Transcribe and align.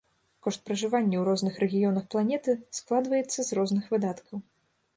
Кошт 0.45 0.61
пражывання 0.69 1.15
ў 1.19 1.23
розных 1.29 1.59
рэгіёнах 1.65 2.09
планеты 2.15 2.57
складваецца 2.81 3.39
з 3.51 3.61
розных 3.61 3.83
выдаткаў. 3.97 4.43